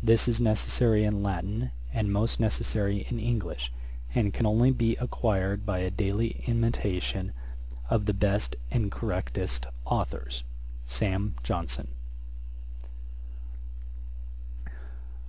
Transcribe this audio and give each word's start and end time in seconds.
This 0.00 0.28
is 0.28 0.38
necessary 0.38 1.02
in 1.02 1.24
Latin, 1.24 1.72
and 1.92 2.12
more 2.12 2.28
necessary 2.38 3.04
in 3.10 3.18
English; 3.18 3.72
and 4.14 4.32
can 4.32 4.46
only 4.46 4.70
be 4.70 4.94
acquired 4.98 5.66
by 5.66 5.80
a 5.80 5.90
daily 5.90 6.40
imitation 6.46 7.32
of 7.90 8.06
the 8.06 8.14
best 8.14 8.54
and 8.70 8.92
correctest 8.92 9.66
authours. 9.84 10.44
'SAM. 10.86 11.34
JOHNSON.' 11.42 11.88